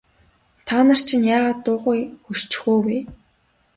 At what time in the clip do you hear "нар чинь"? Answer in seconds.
0.87-1.27